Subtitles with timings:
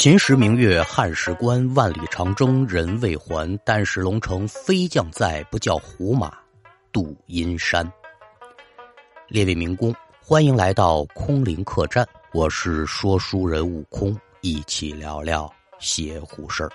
[0.00, 3.58] 秦时明月汉时关，万里长征人未还。
[3.64, 6.38] 但使龙城飞将在，不教胡马
[6.92, 7.84] 度阴山。
[9.26, 16.70] 列位民工，欢迎来到空灵客栈，我是说书人悟空，一起聊聊邪乎事儿。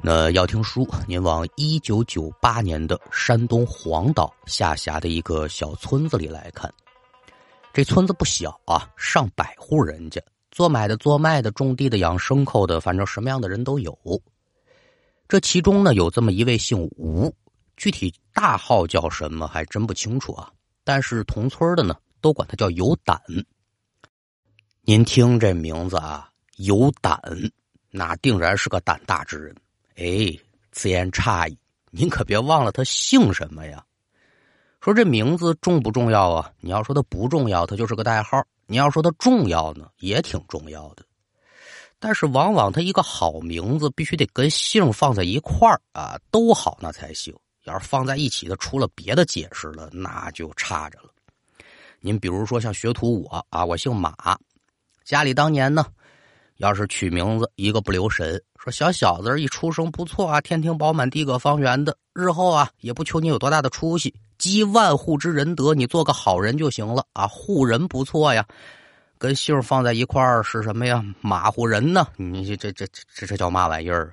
[0.00, 6.72] 那要听书，您往一九九八年的山东黄岛下辖的一个小村子里来看。
[7.72, 10.22] 这村子不小啊，上百户人家。
[10.52, 13.98] 做买的、做卖的、种地的、养牲口的，反正什么样的人都有。
[15.26, 17.34] 这其中呢，有这么一位姓吴，
[17.78, 20.52] 具体大号叫什么还真不清楚啊。
[20.84, 23.18] 但是同村的呢，都管他叫有胆。
[24.82, 27.18] 您听这名字啊，有胆，
[27.90, 29.56] 那定然是个胆大之人。
[29.96, 30.38] 哎，
[30.70, 31.56] 此言差矣，
[31.90, 33.82] 您可别忘了他姓什么呀。
[34.82, 36.52] 说这名字重不重要啊？
[36.60, 38.44] 你要说他不重要，他就是个代号。
[38.66, 41.04] 你要说它重要呢，也挺重要的，
[41.98, 47.34] 但是往往它一个好名字必须得跟姓放在一块儿啊，都好那才行。
[47.64, 51.10] 要是放在一起的，出了别的解释了，那就差着了。
[52.00, 54.36] 您比如说像学徒我啊，我姓马，
[55.04, 55.86] 家里当年呢，
[56.56, 64.12] 要是取名字一个不留神，说小小子一出生不错啊，天庭饱满，地阁方圆的，日后啊也不求你有多大的出息。
[64.42, 67.28] 积万户之仁德，你做个好人就行了啊！
[67.28, 68.44] 户人不错呀，
[69.16, 71.00] 跟姓放在一块儿是什么呀？
[71.20, 72.08] 马虎人呢？
[72.16, 74.12] 你这这这这这叫嘛玩意儿？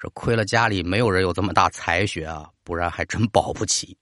[0.00, 3.96] 这亏了家里没有人有这么大才学啊，不然还真保不齐。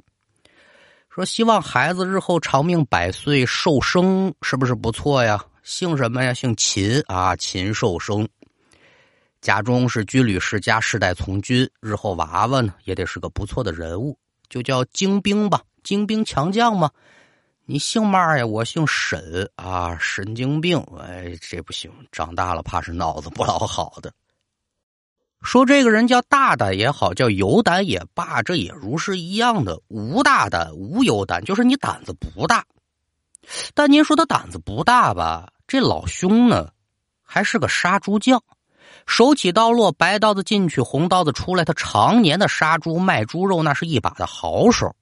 [1.11, 5.45] 说希望孩子日后长命百岁寿生，是不是不错呀？
[5.63, 6.33] 姓什么呀？
[6.33, 8.27] 姓秦啊，秦寿生。
[9.43, 14.19] 家中是军旅世家，世代从军，日后娃娃呢也得是个不错的人物。
[14.55, 16.89] 就叫精兵吧，精兵强将嘛。
[17.65, 18.47] 你姓嘛呀？
[18.47, 20.79] 我姓沈啊，神经病。
[20.97, 24.13] 哎，这不行，长大了怕是脑子不老好的。
[25.43, 29.81] 说这个人叫大胆也好，叫有胆也罢，这也如是一样的。
[29.89, 32.65] 无大胆，无有胆，就是你胆子不大。
[33.75, 35.53] 但您说他胆子不大吧？
[35.67, 36.71] 这老兄呢，
[37.25, 38.41] 还是个杀猪匠。
[39.07, 41.65] 手起刀落，白刀子进去，红刀子出来。
[41.65, 44.95] 他常年的杀猪卖猪肉，那是一把的好手。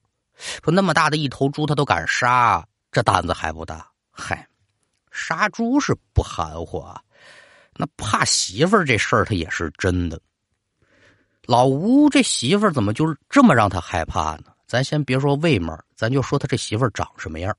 [0.63, 3.87] 说那么大的一头猪，他都敢杀，这胆子还不大？
[4.11, 4.47] 嗨，
[5.11, 7.01] 杀猪是不含糊啊。
[7.75, 10.19] 那怕媳妇儿这事儿，他也是真的。
[11.45, 14.45] 老吴这媳妇儿怎么就是这么让他害怕呢？
[14.67, 17.55] 咱先别说位面，咱就说他这媳妇儿长什么样。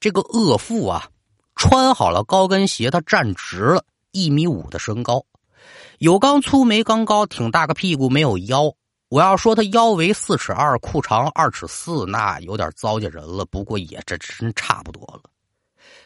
[0.00, 1.08] 这个恶妇啊，
[1.54, 5.24] 穿好了高跟鞋，他站直了，一米五的身高。
[6.00, 8.74] 有刚粗没刚高，挺大个屁股，没有腰。
[9.10, 13.44] 我要说他腰围四尺二，裤长二尺四，那有点糟践人了。
[13.44, 15.28] 不过也这真差不多了。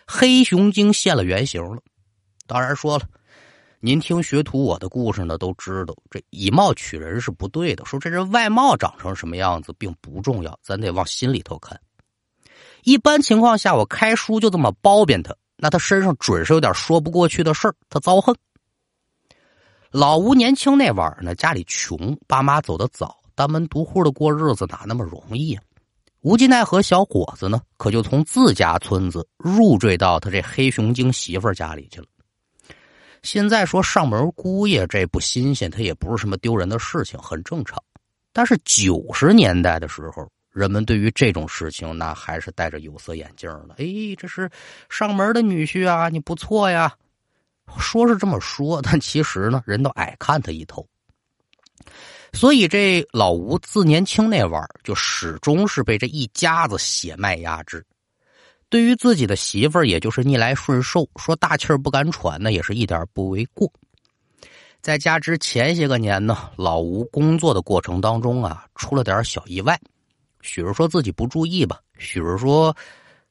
[0.04, 1.80] 黑熊精现了原形了。
[2.44, 3.06] 当然说了，
[3.78, 7.84] 您听学徒我的故事呢，都知道这以貌取人是不对的。
[7.84, 11.80] 说这人外貌长成什么样子并不重要，咱得往心里头看。
[12.82, 18.34] 一般情况下，我开书就这么褒贬他，那他身上准是有点说不过去的事儿，他遭恨。
[19.94, 25.62] 老吴年轻那会儿呢，家里穷，爸妈走得早，单门独户的过日子哪那么容易啊？
[26.22, 32.08] 无计奈何，小伙子呢，可就从自家村子入赘到他这黑熊精媳妇家里去了。
[33.22, 37.80] 现在说上门姑爷，这不新鲜，他也不是什么丢人的事情，很正常。
[38.32, 43.76] 但是九十年代的时候，人们对于这种事情，那还是戴着有色眼镜的。
[43.78, 43.86] 哎，
[44.18, 44.50] 这是
[44.88, 46.92] 上门的女婿啊，你不错呀。
[47.78, 50.86] 说是这么说，但其实呢，人都矮看他一头。
[52.32, 57.84] 所以这老吴自年轻那晚就始终是被这一家子血脉压制。
[58.68, 63.70] 对于自己的媳妇儿，也就是逆来顺受，说大气儿不敢喘，那也是一点不为过。
[64.80, 69.78] 再加之前些个年呢，老吴工作的过程当中啊，出了点小意外。
[70.40, 72.76] 许是说自己不注意吧，许是说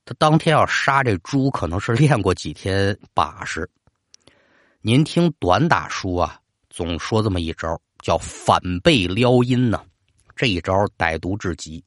[0.05, 3.69] 他当天要杀这猪，可能是练过几天把式。
[4.85, 6.37] 您听短打书啊，
[6.69, 9.81] 总说这么一招，叫反背撩阴呢。
[10.35, 11.81] 这一招歹毒至极。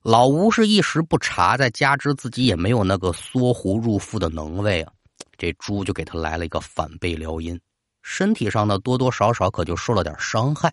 [0.00, 4.92] 老吴是一时不察，再加之自己也没有那个缩狐入腹的能为啊，
[5.36, 7.60] 这猪就给他来了一个反背撩阴，
[8.00, 10.72] 身体上呢多多少少可就受了点伤害。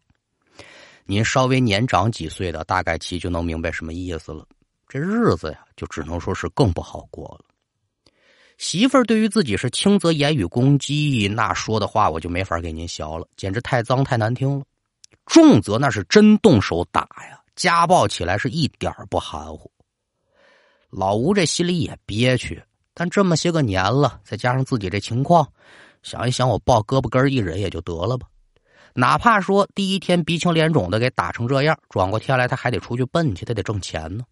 [1.04, 4.48] 您稍微年长几岁的，大概其就能明白什么意思了。
[4.88, 7.49] 这日子呀，就只能说是更不好过了。
[8.60, 14.66] 媳妇儿对于自己是轻则言语攻击，那说的话我就没法给您学了，简直太脏太难听了；
[15.26, 19.72] 重则那是真动手打呀，家暴起来是一点不含糊。
[20.90, 22.62] 老吴这心里也憋屈，
[22.94, 25.48] 但这么些个年了，再加上自己这情况，
[26.04, 28.28] 想一想，我抱胳膊根一忍也就得了吧。
[28.94, 34.26] 哪怕说第一天鼻青脸肿的给打成这样，转过天来他还得出去奔去，他得挣钱呢。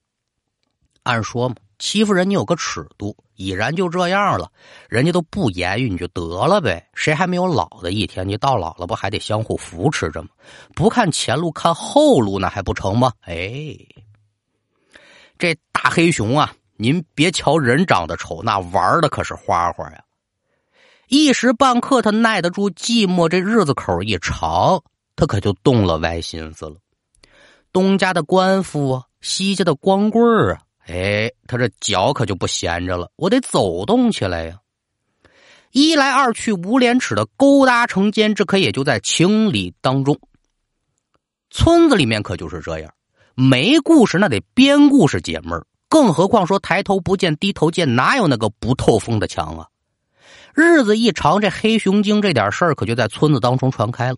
[1.04, 4.52] 按说嘛，欺负人你有个尺度，已然就这样了，
[4.90, 6.90] 人家都不言语你就得了呗。
[6.96, 8.28] 谁还没有老的一天？
[8.28, 10.30] 你到老了不还得相互扶持着吗？
[10.74, 13.12] 不看前路看后路那还不成吗？
[13.22, 13.78] 哎，
[15.38, 20.04] 这大黑熊啊，您别瞧人长得丑，那玩的可是花花呀。
[21.10, 24.82] 一时半刻他耐得住寂寞，这日子口一长，
[25.16, 26.76] 他可就动了歪心思了。
[27.72, 30.62] 东家的官夫啊，西家的光棍啊。
[30.88, 34.58] 哎，他这脚可就不闲着了，我得走动起来呀！
[35.72, 40.18] 一来二去，无廉耻的勾搭成奸，这可也就在情理当中。
[41.50, 42.94] 村子里面可就是这样，
[43.36, 49.68] 没故事那得编故事解闷更何况说抬头不见低头见，哪有那个不透风的墙啊？
[50.54, 54.18] 日子一长，这黑熊精这点事儿可就在村子当中传开了。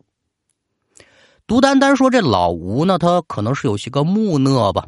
[1.47, 4.85] 独单单说这老吴呢，他可能是有些个木讷吧。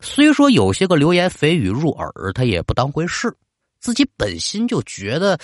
[0.00, 3.34] 虽说有些个流言蜚语入耳，他也不当回事。
[3.78, 5.38] 自己本心就觉得，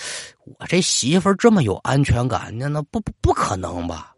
[0.45, 4.13] 我这媳妇儿这么有安全感，那那不不不可能吧？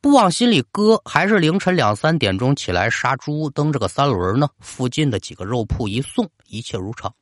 [0.00, 4.48] 不往心里搁，还是凌晨两三点钟起来杀猪，蹬着个三轮呢。
[4.60, 7.12] 附近的几个肉铺一送，一切如常。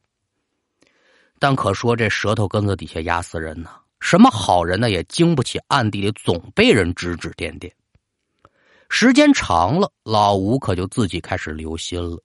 [1.39, 7.73] 但可说这舌头根子底下压死人呢，什么好人呢，也经不起暗地里总被人指指点点。
[8.98, 12.19] 时间长了，老吴可就自己开始留心了。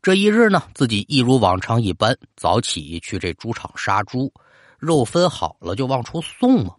[0.00, 4.32] 这一日呢，自己一如往常一般早起去这猪场杀猪，
[4.78, 6.74] 肉分好了就往出送嘛。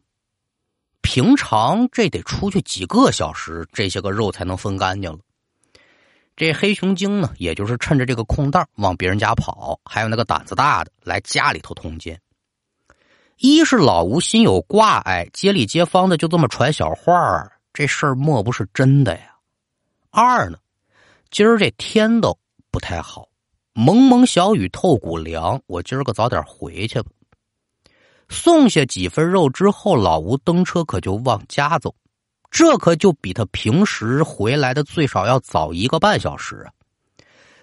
[1.03, 5.19] 平常这得出去几个小时，这些个肉才能分干净了。
[6.35, 12.19] 这黑熊精呢，也就是趁着这个空档往别人家跑，还有那个胆子大的来家里头通奸。
[13.37, 17.51] 一是老吴心有挂碍，街里街坊的就这么传小话儿。
[17.77, 19.35] 这事儿莫不是真的呀？
[20.09, 20.57] 二呢，
[21.29, 22.35] 今儿这天都
[22.71, 23.29] 不太好，
[23.73, 27.11] 蒙蒙小雨透骨凉，我今儿个早点回去吧。
[28.29, 31.93] 送下几份肉之后，老吴蹬车可就往家走，
[32.49, 36.73] 这可就比他平时回来的最少要早一个半小时啊。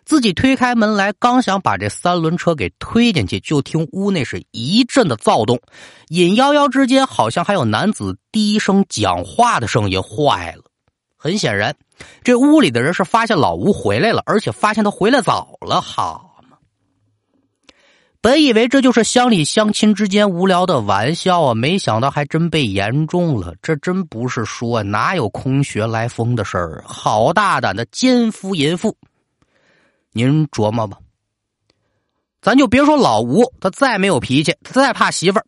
[0.04, 5.58] 自己推开门来，刚想把这三轮车给推进去，就听屋内是一阵的躁动，
[6.08, 10.02] 隐幺幺之间，好像还有男子低声讲话的声音。
[10.02, 10.64] 坏了，
[11.16, 11.74] 很显然，
[12.22, 15.80] 这屋里的人是发现老吴回来了，而且发现他回来早了。
[15.80, 16.58] 好嘛，
[18.20, 23.54] 本以为这就是乡里乡亲之间无聊的玩笑啊，没想到还真被言中了。
[23.62, 28.94] 这真不是说哪有空穴来风的事儿，好大胆的奸夫淫妇！
[30.16, 30.96] 您琢磨吧，
[32.40, 35.46] 咱就别说老吴，他再没有脾气，他再怕媳妇儿，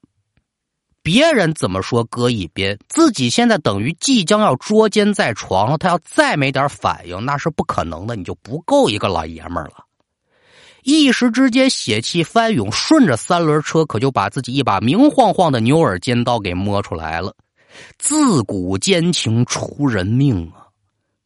[1.05, 9.85] 别人怎么说搁一边，自己现在等于即将要捉奸在床了，他要再没点反应，那是不可能的，你就不够一个老爷们儿了。
[10.83, 17.33] 一时之间血气翻涌，顺着三轮车，可就把自己一把明晃晃的牛耳尖刀给摸出来了。
[17.99, 20.67] 自古奸情出人命啊！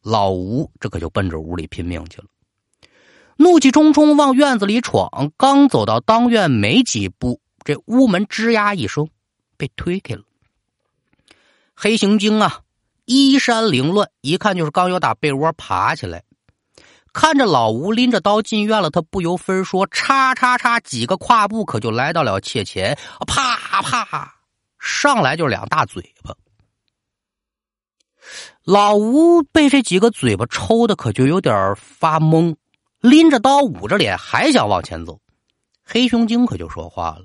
[0.03, 2.25] 老吴这可就奔着屋里拼命去了。
[3.41, 9.09] 怒气冲冲往院子里闯，刚走到当院没几步，这屋门吱呀一声
[9.57, 10.21] 被推开了。
[11.73, 12.59] 黑熊精啊，
[13.05, 16.23] 衣衫凌乱，一看就是刚有打被窝爬起来。
[17.13, 22.95] 看着老吴拎着刀进院了，他不由分说，叉叉叉几个跨步，可就来到了妾前，
[23.25, 24.35] 啪啪
[24.77, 26.35] 上来就两大嘴巴。
[28.63, 32.55] 老吴被这几个嘴巴抽的，可就有点发懵。
[33.01, 35.19] 拎着刀，捂着脸，还想往前走。
[35.83, 37.23] 黑熊精可就说话了：“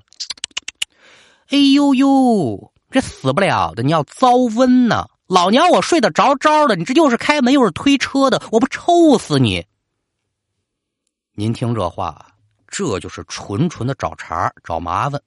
[1.49, 5.07] 哎呦呦，这死不了的，你要遭瘟呢！
[5.27, 9.65] 老娘我睡得着着的，你这又是开门又是推车的，我不抽死你！”
[11.35, 12.33] 您听这话，
[12.67, 15.21] 这就是纯纯的找茬、找麻烦。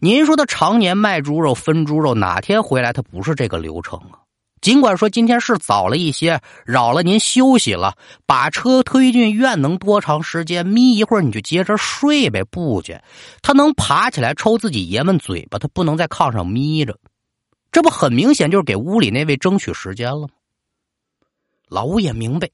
[0.00, 4.25] 您说他常年卖猪肉、分猪肉，哪天回来他不是这个流程啊？
[4.66, 7.96] 尽管说今天是早了一些，扰了您休息了，
[8.26, 10.66] 把车推进院能多长时间？
[10.66, 12.42] 眯一会儿你就接着睡呗。
[12.42, 13.00] 不去，
[13.42, 16.98] 他能爬起来抽自己爷们嘴巴，他不能在炕上眯着，
[17.70, 20.30] 这不很明显就是给屋里那位争取时间了吗？
[21.68, 22.50] 老吴也明白，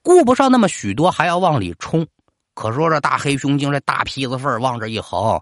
[0.00, 2.06] 顾不上那么许多，还要往里冲。
[2.54, 5.38] 可说这大黑熊精这大皮子缝往这一横，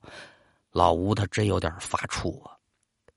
[0.72, 2.57] 老吴他真有点发怵啊。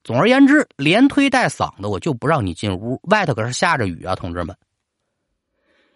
[0.03, 2.99] 总而言之，连推带搡的，我就不让你进屋。
[3.03, 4.55] 外头可是下着雨啊，同志们！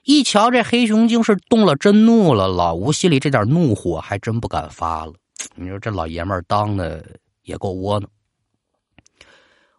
[0.04, 5.14] 一瞧这黑熊精是动了真怒了，老吴心里这点怒火还真不敢发了。
[5.56, 7.04] 你说这老爷们当的
[7.42, 8.08] 也够窝囊。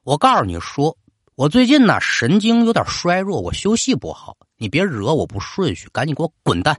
[0.02, 0.96] 我告诉你说，
[1.36, 6.76] 我最近呢神经有点衰弱，我休息不好，你别惹我不顺序，赶紧给我滚蛋！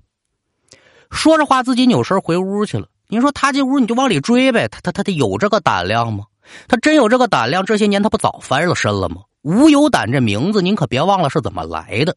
[1.09, 2.89] 说着话，自己扭身回屋去了。
[3.07, 6.25] 你说他进屋你就往里追呗，他他他得有这个胆量吗？
[6.67, 9.17] 他真有这个胆量，这些年他不早翻了身了吗？
[9.43, 12.15] 吴有胆这名字您可别忘了是怎么来的。